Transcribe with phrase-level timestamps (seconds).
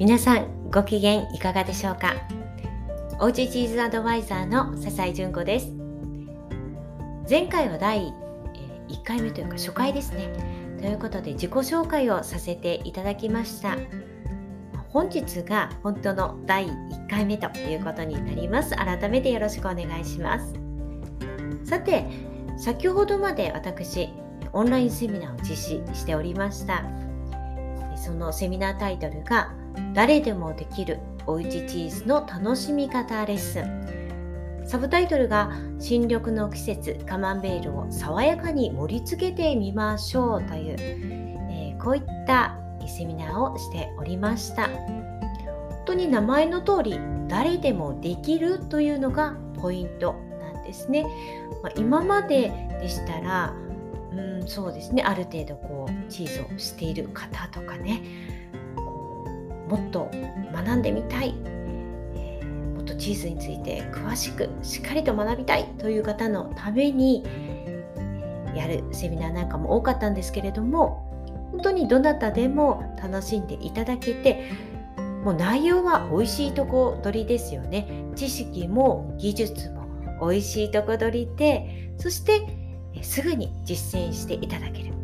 [0.00, 2.14] 皆さんご機嫌いかがでしょうか？
[3.20, 5.74] おうちチーズアドバイザーの笹井純子です。
[7.28, 8.10] 前回は第
[8.88, 10.78] 1回目というか初回ですね。
[10.80, 13.76] ということで自己紹介をさせていただきました。
[14.88, 18.74] 本日が本当の第1回目ということになります。
[18.74, 20.54] 改めてよろしくお願いします。
[21.62, 22.06] さて
[22.56, 24.08] 先ほどまで私
[24.54, 26.86] オンラインセミナーを実施しておりました。
[27.98, 29.52] そのセミナータイトルが
[29.94, 34.66] 誰でもできるおうちチーズの楽しみ方レッスン。
[34.66, 42.56] サブタイトルが新緑の季節カマンベールを爽やかに盛り付けてみましょうという、えー、こういった
[42.90, 44.68] セミナーをしておりました。
[44.68, 51.04] 本当に名前の通り誰でもできるというのがポイントなんですね、
[51.62, 53.54] まあ、今まででしたら
[54.12, 55.02] うんそうですね。
[55.02, 58.02] ある程度こうチーズをしている方とかね。
[59.70, 60.10] もっと
[60.52, 67.24] 学んでみたい、もっとチーズについて詳しくしっかりと学びたいという方のために
[68.56, 71.06] やるセミナーなんかも多かったんですけれども
[71.52, 74.50] 本当にどなたでも楽しんでいただけて
[75.22, 77.86] もう内容は美味しいとこ取りですよね。
[78.16, 79.86] 知識も技術も
[80.20, 82.40] 美味しいとこ取りでそして
[83.02, 84.94] すぐに実践していただける。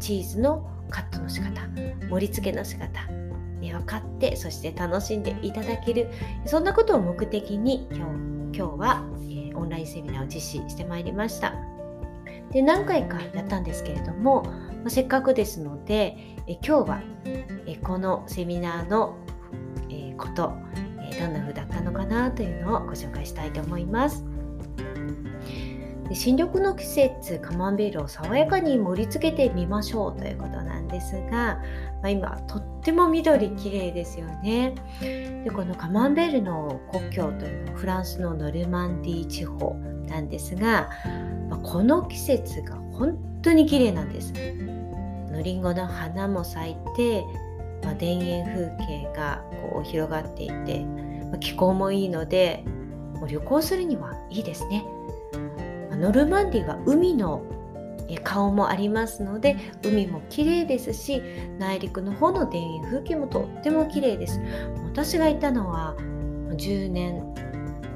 [0.00, 1.62] チーズのカットの仕方
[2.08, 2.88] 盛り付けの仕方
[3.72, 6.08] 分かってそして楽しんでいただける
[6.46, 11.54] そんなことを目的に今日今日は、え、オンラインセミナーを実施してまいりました。
[12.52, 14.44] で何回かやったんですけれども、
[14.84, 17.02] ま、せっかくですので、え今日は、
[17.66, 19.16] えこのセミナーの、
[19.90, 20.52] えこと、
[21.10, 24.24] えどんな風だったのかなというのをご紹介したいと思います。
[26.12, 31.62] 新緑の季節カマンベールを爽やかに盛り付けてみましょうということなんですが、
[32.02, 34.74] まあ、今とっても緑綺麗ですよね。
[35.44, 39.74] でこのカマンベールの故郷というのはフランスのノルマンディー地方
[40.06, 40.90] なんですが、
[41.48, 44.32] まあ、この季節が本当に綺麗なんです。
[45.32, 47.24] のりんごの花も咲いて、
[47.82, 50.84] まあ、田園風景がこう広がっていて、
[51.32, 52.62] ま、気候もいいので
[53.14, 54.84] もう旅行するにはいいですね。
[55.96, 57.42] ノルマンディは海の
[58.22, 61.22] 顔もありますので海も綺麗ですし
[61.58, 64.40] 内陸の方の田園風景もとっても綺麗です。
[64.84, 65.96] 私がいたのは
[66.56, 67.34] 10年、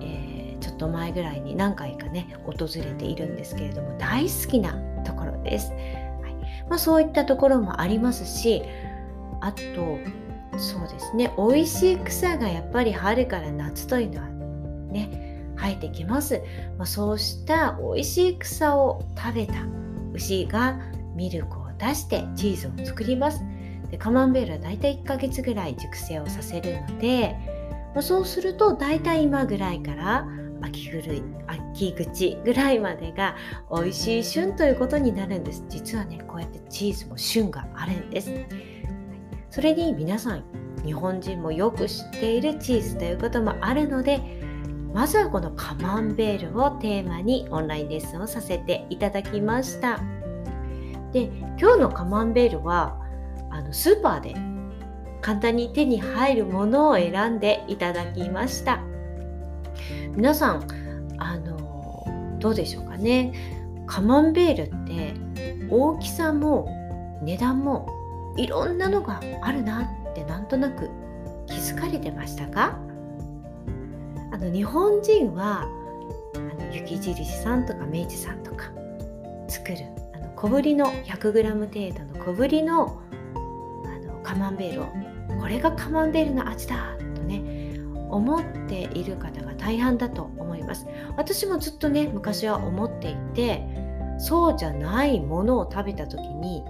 [0.00, 4.74] えー、ちょっと前ぐらいに何回かね訪れているんですけれども大好きな
[5.04, 5.82] ところです、はい。
[6.68, 8.62] まあ、そういったところもありますし
[9.40, 9.62] あと
[10.58, 15.31] そうですね美味しい草がやっぱり春から夏というのはね
[15.62, 16.42] 生えてきます、
[16.76, 19.54] まあ、そうした美味しい草を食べた
[20.12, 20.80] 牛が
[21.14, 23.42] ミルクを出してチーズを作ります。
[23.90, 27.36] でカマンベールはだいたい1ヶ月ぐらい熟成をさせるので、
[27.94, 30.26] まあ、そうするとだいたい今ぐらいから
[30.62, 33.36] 秋ぐるい秋口ぐらいまでが
[33.70, 35.64] 美味しい旬ということになるんです。
[35.68, 38.32] 実はねこうやってチーズも旬があるんです。
[39.50, 40.44] それに皆さん
[40.84, 44.41] 日本人もよく知っているチーズということもあるので
[44.92, 50.00] まずはこのカマンベールをテーマにオンラインレッスンをさせていただきました。
[51.12, 51.24] で
[51.58, 52.98] 今日のカマンベールは
[53.50, 54.34] あのスーパーで
[55.20, 58.80] 簡単に手に入るものを選んでいただきました。
[60.14, 60.66] 皆さん
[61.18, 63.32] あのどうでしょうかね。
[63.86, 65.14] カマンベールって
[65.70, 66.68] 大きさも
[67.22, 67.88] 値段も
[68.36, 70.90] いろんなのがあるなってなんとなく
[71.46, 72.78] 気づかれてましたか？
[74.32, 75.68] あの日本人は
[76.34, 78.72] あの雪印さんとか明治さんとか
[79.46, 79.78] 作る
[80.14, 83.00] あの小ぶりの 100g 程度の小ぶりの
[83.84, 84.86] あのカマンベールを
[85.40, 87.78] これがカマンベールの味だとね
[88.10, 90.86] 思っている方が大半だと思います。
[91.16, 93.62] 私もずっとね昔は思っていて
[94.18, 96.62] そうじゃないものを食べた時に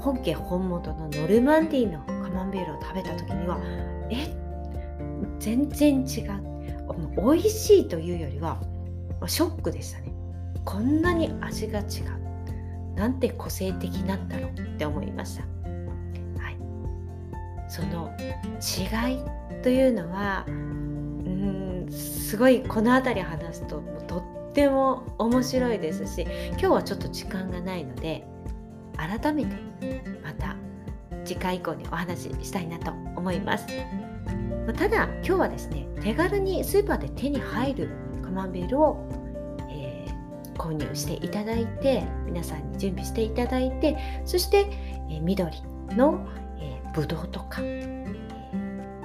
[0.00, 3.58] 本家本元のノルマンディーのカマンベールを食べた時には
[4.10, 4.28] え
[5.38, 6.53] 全然違う。
[7.16, 8.60] 美味しいというよりは
[9.26, 10.12] ショックでしたね。
[10.64, 12.24] こんなに味が違う。
[12.96, 15.42] なんて個性的なんだろうって思いました、
[16.40, 16.56] はい、
[17.68, 28.26] その違いというのはうんすごいこの辺り話すととっても面白いですし今日はちょっと時間がないので
[28.96, 29.56] 改めて
[30.22, 30.56] また
[31.24, 33.66] 次回以降にお話ししたいなと思います。
[34.66, 37.90] まただ今日はですね手軽にスーパーで手に入る
[38.22, 39.08] カマンベールを、
[39.70, 44.66] えー、購入していただいて皆さんに準備していただいてそして、
[45.10, 45.50] えー、緑
[45.90, 46.26] の、
[46.58, 48.06] えー、ブドウとか、え、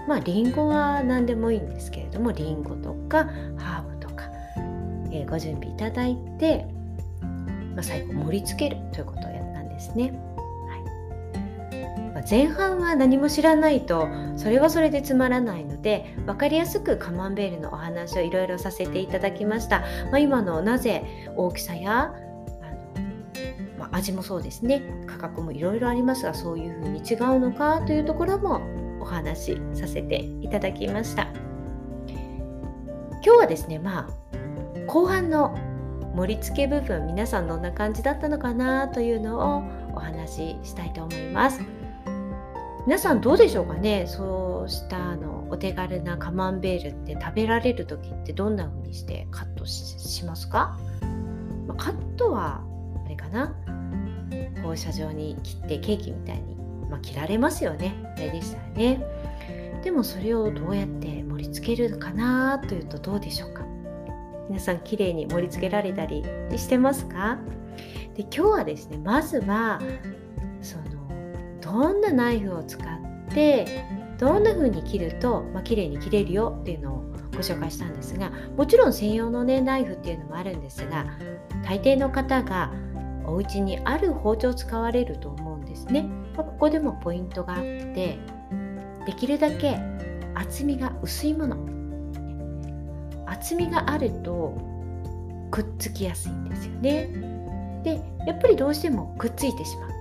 [0.07, 3.25] まありんごは何でもいいんですけれどもりんごとか
[3.57, 4.29] ハーブとか、
[5.12, 6.65] えー、ご準備いただいて、
[7.75, 10.13] まあ、最後盛り付けるということをやったんですね。
[12.30, 19.81] 前半は何も知らないとそれはそれでつまらないので分かりやすくカマンベールのお話をいろいろさせていただきました、
[20.12, 21.04] まあ、今のなぜ
[21.36, 22.13] 大きさや
[23.77, 24.83] まあ、味もそうですね。
[25.07, 28.62] 価格もいろいろありますがそういうふうに違うのかというところも
[29.00, 31.30] お話しさせていただきました。
[33.24, 34.07] 今日はですねまあ
[34.86, 35.57] 後半の
[36.15, 39.63] 盛り付け部分皆さんどんな感じだったのかなというのを
[39.95, 41.62] お話ししたいと思います。
[42.87, 44.07] 皆さんどうでしょうかね？
[44.07, 50.79] そうしたあのお手軽なカマンベールって食べられる時ってどんな風にしてカットしますか、
[51.67, 52.63] まあ、カットは
[53.05, 53.55] あれかな？
[54.63, 56.55] 放射状に切ってケーキみたいに、
[56.89, 57.95] まあ、切られますよね。
[58.15, 59.03] あれでしたらね。
[59.83, 63.63] でもそれをどうやって盛り付けるかなというとどうでしょうか？
[64.49, 66.23] 皆さん綺麗に盛り付けられたり
[66.57, 67.37] してますか？
[68.15, 69.79] で今日はですねまずは
[70.61, 70.88] その
[71.69, 72.88] どんなナイフを使っ
[73.31, 73.86] て
[74.18, 81.06] どんな風に切ると、まあ、綺麗に切れるよっていうのをご紹介したんですがもちろん専用のねナイフっていうのもあるんですが
[81.63, 82.74] 大抵の方が
[83.24, 86.01] お家にある包丁を使われると思うんですね。
[86.36, 88.18] まあ、ここでもポイントがあって
[89.06, 89.77] できるだけ
[90.33, 91.57] 厚みが薄いもの
[93.27, 94.57] 厚みがあると
[95.51, 97.10] くっつきやすいんですよね。
[97.83, 99.99] でやっぱりどうしてもくっついてしまう。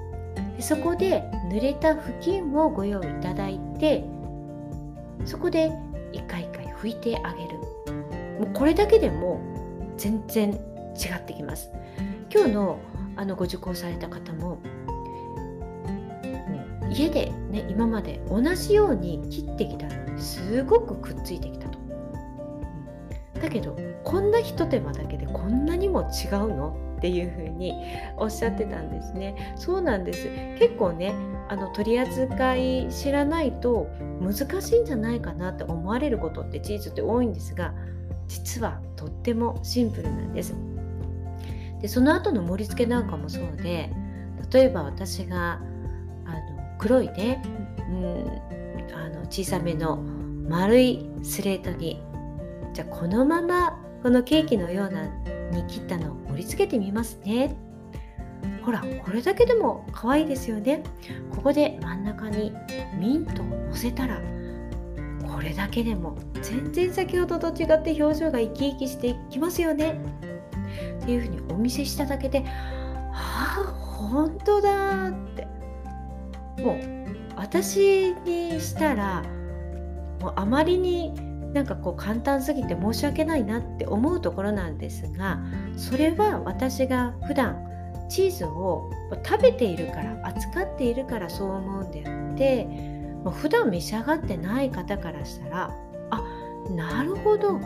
[0.60, 4.04] そこで濡れた布巾をご用意いただいて
[5.24, 5.72] そこで
[6.12, 7.58] 一回一回拭いてあげる。
[8.38, 9.40] もうこれだけでも
[9.96, 10.56] 全然違
[11.16, 11.70] ってきます。
[12.32, 12.78] 今日の
[13.16, 14.58] あのご受講された方も
[16.90, 21.78] 家でね今まで同じように切ってきたのにすごくくっついてきたと。
[23.40, 26.76] だけどこんなひと手間だけでこんなにも違うの？
[26.98, 27.72] っていうふうに
[28.16, 29.54] おっしゃってたんですね。
[29.56, 30.28] そうなんです。
[30.58, 31.14] 結構ね
[31.48, 33.88] あの取り扱い知らないと
[34.20, 37.72] 難しいんじゃないかなって思われることってチーズって多いんですが
[38.26, 40.54] 実はとってもシンプルなんです。
[41.80, 43.90] でその後の盛り付けなんかもそうで
[44.52, 45.60] 例えば私が
[46.24, 47.42] あの黒いね、
[47.88, 49.98] うん、あの小さめの
[50.48, 52.02] 丸いスレートに
[52.74, 55.08] じゃあこのままこのケーキのような
[55.50, 57.56] に切ったのを盛り付けてみますね。
[58.62, 60.82] ほらこれだけでも可愛いですよね。
[61.34, 62.52] ここで真ん中に
[62.98, 64.20] ミントをのせたら
[65.26, 69.98] これだけでも全然先ほどと違って表情が生き生きしていきますよね。
[71.02, 72.44] っていうふうにお見せしただけで
[73.14, 75.46] 「ああ本当だ」って。
[76.62, 76.78] もう
[77.36, 79.22] 私にしたら
[80.20, 81.14] もうあまりに
[81.52, 85.40] なんかこう簡単すぎて申し訳ないなって思うところなんですが
[85.76, 87.64] それは私が普段
[88.08, 88.90] チーズを
[89.24, 92.66] 食べているから扱っているからそう思うんであって
[93.40, 95.74] 普段召し上がってない方からしたら
[96.10, 96.22] あ
[96.70, 97.58] なるほど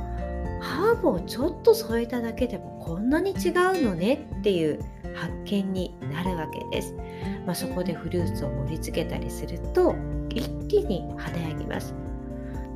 [0.61, 4.81] ハーブをちょっと添えただけでもこんなに違うのねっていう
[5.15, 6.95] 発見になるわけです。
[7.45, 9.95] まあ、そこでフルーツを盛り付けたりすると
[10.31, 11.95] 一気に華やぎます。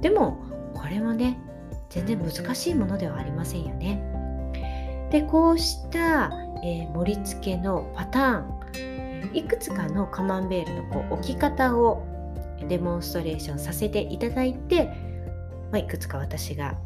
[0.03, 1.39] でもこれもね
[1.91, 4.03] 全然難しいものではありませんよね。
[5.11, 6.33] でこうした、
[6.65, 12.05] えー、盛り付けのパターンいくつかのカマンベールのこう置き方を
[12.69, 14.87] デモンストレーションさせていただいて、
[15.71, 16.77] まあ、いくつか私が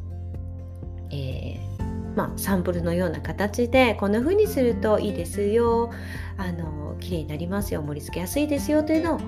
[1.11, 5.91] えー、まあ、サンプルのような形でこんな風にするといいですよ
[6.37, 9.21] あの綺麗になりますよ盛り付けやすいですよというのを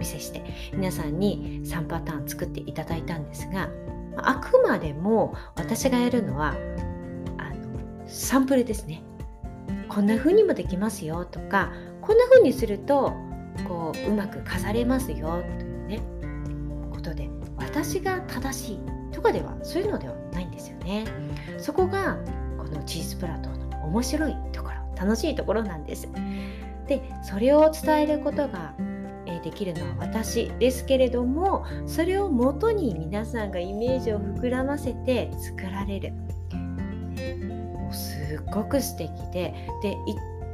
[0.00, 0.42] 見せして
[0.72, 3.68] 皆さんに3パターン作っていただいたんですが
[4.16, 6.54] あくまでも私がやるのは
[7.38, 9.04] あのサンプルですね
[9.88, 13.12] こんな風にもできますよとかこんな風にすると
[13.68, 16.00] こううまく飾れますよというね
[16.90, 17.28] ことで
[17.58, 18.80] 私が正しい
[19.12, 21.04] とかではそういうのではないんですよね。
[21.58, 22.16] そこが
[22.56, 26.08] このチーズプラトーの面白いところ楽しいところなんです。
[26.86, 28.74] でそれを伝えることが
[29.42, 36.12] できるのは私ですけれどもそれをもとに皆さんがイメージを膨らませて作られる。
[37.92, 39.96] すっごく素敵でで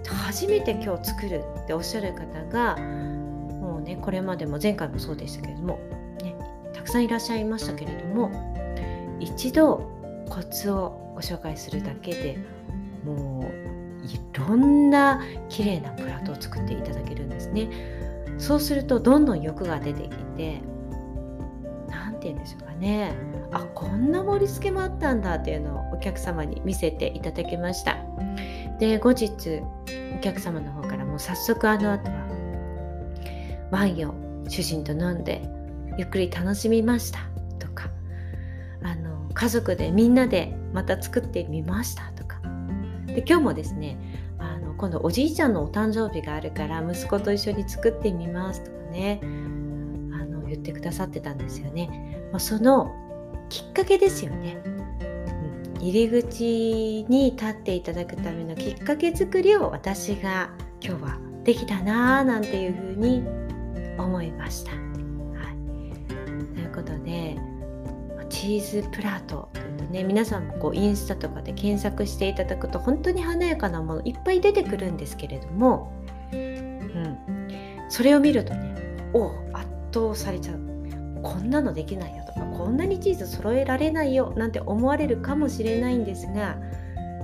[0.09, 5.79] 初めて今日作るっておっしゃる方がもうねこれまでも前回もそうでしたけれども
[6.23, 6.35] ね、
[6.73, 8.31] たくさんいらっしゃいましたけれども
[9.21, 9.91] 一度
[10.29, 12.39] コツをご紹介するだけで
[13.05, 17.69] もういろんな綺麗なプラトを作っていただけるんですね。
[18.39, 20.63] そうするとどんどん欲が出てきて
[21.89, 23.15] 何て言うんでしょうかね。
[23.53, 27.97] あこんな盛り付けもあったんだっていうのをお客様に見せていただきました。
[28.79, 29.63] で後日
[30.17, 32.27] お客様の方からもう早速あの後は
[33.71, 34.15] ワインを
[34.49, 35.43] 主人と飲んで
[35.99, 37.21] ゆっくり楽しみました。
[37.59, 37.91] とか
[38.83, 42.13] あの家族でみんなでまた作ってみました。
[42.13, 42.41] とか。
[43.07, 43.97] で今日もですね
[44.77, 49.27] 今度おじいちゃんのお誕生日があるから息子と一緒に作ってみますとかねあ
[50.25, 52.95] の言ってくださってたんですよね、まあ、その
[53.49, 63.23] きっかけですよね、うん、入り口に立っていただくためのきっかけ作りを私が今日はできたなぁなんていうふうに
[63.99, 64.86] 思いました。
[68.47, 69.49] チーズプラート
[69.91, 75.93] ね皆さんもこうインスタとかで検索していただくと本当に華やかなものいっぱい出てくるんですけれども、
[76.31, 77.19] うん、
[77.89, 80.61] それを見るとねお圧倒されちゃう。
[81.23, 86.57] こんなのできないよとかこんなにチーズ揃えられないよなんて思われるかもしれないんですが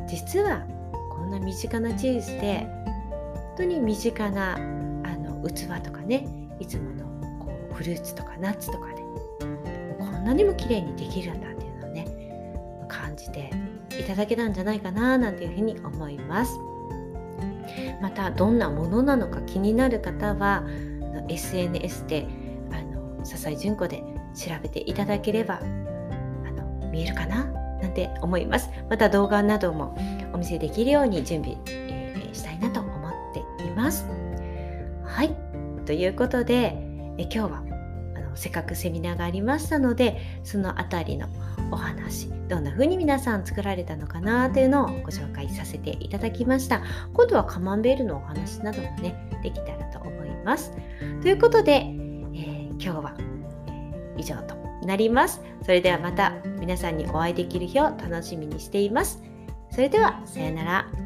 [0.09, 0.67] 実は
[1.11, 2.67] こんな身近なチーズで
[3.35, 6.27] 本当に身近なあの器とかね
[6.59, 7.05] いつもの
[7.39, 8.92] こうフルーツとかナッツとか
[10.23, 13.51] んなにも綺麗にできるんだっていうのをね感じて
[13.99, 16.59] いただけたんじゃないかななんていうふうに思います。
[18.01, 20.65] またどんなものなのか気になる方は
[21.29, 22.27] SNS で
[22.71, 24.03] あの笹井純子で
[24.35, 27.45] 調べていただければあの見えるかな
[27.81, 28.71] なんて思います。
[28.89, 29.97] また動画なども
[30.33, 34.07] お見せできるように準備、えー、したいなと思っています。
[35.05, 35.35] はい。
[35.87, 36.77] ということで
[37.19, 37.72] え今日は
[38.35, 41.29] せっかくセミナーがありましたのでその辺りの
[41.71, 46.83] お話どんな風に皆さん作られたのかなというのをご紹介させていただきました。
[47.15, 50.73] 今度はカマンベールのお話などもねできたらと思います。
[51.23, 53.17] ということで、えー、今日は、
[54.19, 55.41] 以上となります。
[55.63, 59.23] それではまた皆さんにお会いできる日を楽しみにしています。
[59.71, 61.02] それではさようなら。